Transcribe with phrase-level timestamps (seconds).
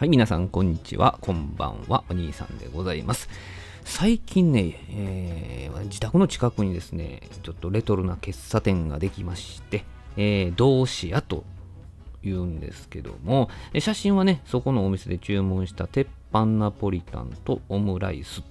[0.00, 1.18] はい、皆さん、こんにちは。
[1.20, 2.04] こんばんは。
[2.08, 3.28] お兄さんでございます。
[3.84, 9.84] 最近ね、えー、自宅の近くにですね、ちょっとレトロな喫茶店ができまして、
[10.16, 11.44] えー、同志屋と
[12.22, 18.42] 言うんですけども、写真はね、そこのお店で注文した鉄板ナポリタンとオムライス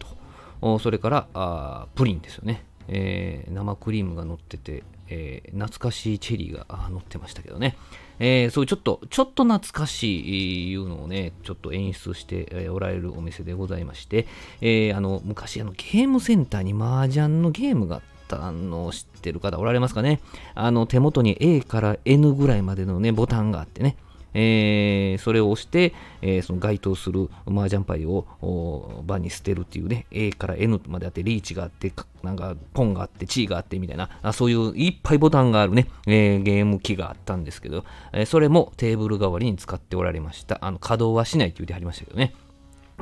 [0.62, 7.78] と、それからあプリンですよね、えー、生クリームが乗ってて、えー、懐かしいチェリーが乗ってましたけどね、
[8.20, 14.28] えー、そういうちょっと、ちょっと懐かしいいうのをね、ちょっと演出しておられるお店でございまして、
[14.62, 20.20] え、あの、昔あのゲームセンターに麻雀のゲームがあったのを知ってる方おられますかね？
[20.54, 23.96] あの、手元に A から N ぐらいまでのね、ボタンがあってね、
[24.34, 31.92] えー、それを押して、えー、その該当する麻雀牌を場に捨てるっていうね、A から N まであって、リーチがあって、
[32.24, 40.60] なんかポンがあって、チーがあってみたいな、あそういういっぱいボタンがあるね、えー、ゲーム機があったんですけど、えそれもテーブル代わりに使っておられました。
[40.62, 42.34] あの稼働はしないって言ってはりましたけどね。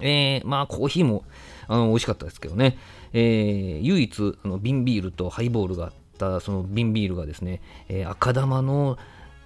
[0.02, 1.24] えー、まあコーヒーも
[1.68, 2.78] あの美味しかったですけどね、
[3.14, 8.98] えー、唯一あの瓶ビールとハイボールがあったその瓶ビールがですね、えー、赤玉の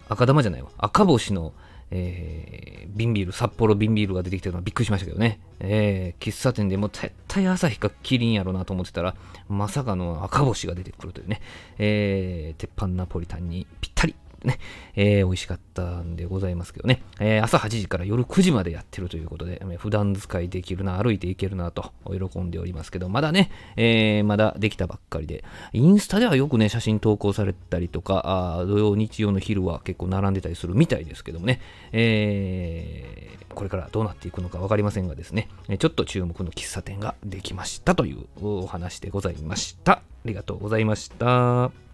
[0.09, 1.53] 赤玉じゃないわ赤星の
[1.91, 5.39] えー、瓶ビール、札幌瓶ビールが出てきてるのはびっくりしましたけどね。
[5.59, 9.15] えー、喫茶店でも絶対朝日かキリンやろなと思ってたら、
[9.49, 11.41] まさかの赤星が出てくるというね、
[11.77, 14.59] えー、鉄板ナポリタンにぴったりね、
[14.95, 35.47] えー、美味しかったんでございますけどね、えー、朝8時から夜9時までやってるということで、普段使いできるな、歩いていけるなと喜んでおりますけど、まだね、えー、まだできたばっかりで、インスタではよくね、写真投稿されたりとか、あ土曜、日曜の昼は結構並んでたりするみたいですけどもね、えー、これからどうなっていくのか分かりませんがですね、
[35.79, 39.93] ちょっと注目の喫茶店ができましたというお話でございました。
[39.93, 41.90] ありがとうございました。